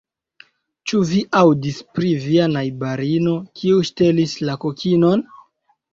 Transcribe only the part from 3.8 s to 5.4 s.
ŝtelis la kokinon?